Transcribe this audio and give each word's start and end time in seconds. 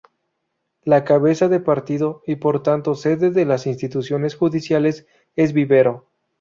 La 0.83 1.03
cabeza 1.05 1.47
de 1.47 1.59
partido 1.59 2.23
y 2.25 2.37
por 2.37 2.63
tanto 2.63 2.95
sede 2.95 3.29
de 3.29 3.45
las 3.45 3.67
instituciones 3.67 4.33
judiciales 4.35 5.05
es 5.35 5.53
Vivero. 5.53 6.07